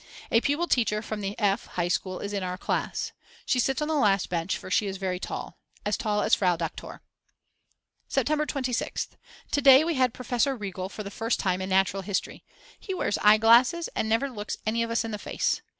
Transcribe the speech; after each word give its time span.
A 0.31 0.41
pupil 0.41 0.65
teacher 0.65 1.03
from 1.03 1.21
the 1.21 1.37
F. 1.37 1.67
high 1.67 1.87
school 1.87 2.21
is 2.21 2.33
in 2.33 2.41
our 2.41 2.57
class. 2.57 3.11
She 3.45 3.59
sits 3.59 3.83
on 3.83 3.87
the 3.87 3.93
last 3.93 4.29
bench 4.29 4.57
for 4.57 4.71
she 4.71 4.87
is 4.87 4.97
very 4.97 5.19
tall. 5.19 5.59
As 5.85 5.95
tall 5.95 6.23
as 6.23 6.33
Frau 6.33 6.55
Doktor. 6.55 7.03
September 8.07 8.47
26th. 8.47 9.09
To 9.51 9.61
day 9.61 9.83
we 9.83 9.93
had 9.93 10.11
Professor 10.11 10.55
Riegel 10.57 10.89
for 10.89 11.03
the 11.03 11.11
first 11.11 11.39
time 11.39 11.61
in 11.61 11.69
natural 11.69 12.01
history. 12.01 12.43
He 12.79 12.95
wears 12.95 13.19
eye 13.21 13.37
glasses 13.37 13.89
and 13.89 14.09
never 14.09 14.31
looks 14.31 14.57
any 14.65 14.81
of 14.81 14.89
us 14.89 15.03
in 15.05 15.11
the 15.11 15.19
face. 15.19 15.61